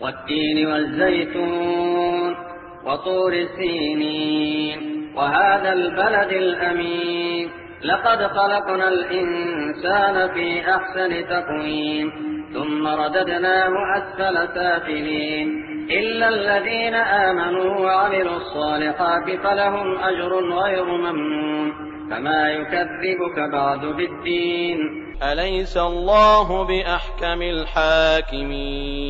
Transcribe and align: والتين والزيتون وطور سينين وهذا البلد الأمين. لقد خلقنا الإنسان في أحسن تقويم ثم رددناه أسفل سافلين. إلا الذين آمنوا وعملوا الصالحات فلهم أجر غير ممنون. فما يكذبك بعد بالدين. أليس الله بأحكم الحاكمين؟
والتين 0.00 0.66
والزيتون 0.66 2.36
وطور 2.86 3.46
سينين 3.56 4.78
وهذا 5.16 5.72
البلد 5.72 6.32
الأمين. 6.32 7.50
لقد 7.84 8.26
خلقنا 8.26 8.88
الإنسان 8.88 10.34
في 10.34 10.60
أحسن 10.60 11.28
تقويم 11.28 12.12
ثم 12.54 12.86
رددناه 12.86 13.72
أسفل 13.96 14.48
سافلين. 14.54 15.64
إلا 15.90 16.28
الذين 16.28 16.94
آمنوا 16.94 17.80
وعملوا 17.80 18.36
الصالحات 18.36 19.40
فلهم 19.44 19.98
أجر 19.98 20.32
غير 20.62 20.84
ممنون. 20.84 21.72
فما 22.10 22.50
يكذبك 22.50 23.38
بعد 23.52 23.86
بالدين. 23.86 24.78
أليس 25.22 25.76
الله 25.76 26.64
بأحكم 26.64 27.42
الحاكمين؟ 27.42 29.04